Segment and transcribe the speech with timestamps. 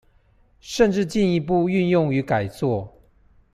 [0.59, 2.91] 甚至進一步運用與改作